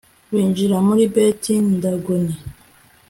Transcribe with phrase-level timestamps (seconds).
[0.33, 2.35] binjira muri beti dagoni